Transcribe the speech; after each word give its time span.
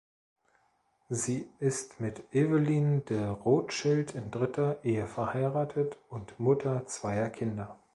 Sie 1.09 1.47
ist 1.59 1.99
mit 1.99 2.23
Evelyn 2.33 3.05
de 3.05 3.23
Rothschild 3.27 4.15
in 4.15 4.31
dritter 4.31 4.83
Ehe 4.83 5.05
verheiratet 5.05 5.99
und 6.09 6.39
Mutter 6.39 6.87
zweier 6.87 7.29
Kinder. 7.29 7.77